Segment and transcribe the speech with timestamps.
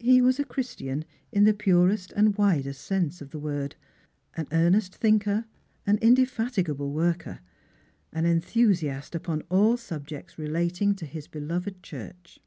[0.00, 1.02] He was a Christian
[1.32, 3.74] in the purest and widest sense of the word;
[4.34, 5.46] an earnest thinker,
[5.86, 7.40] an indefatigable worker;
[8.12, 12.38] an enthusiast upon all subjects relating to his beloved Church.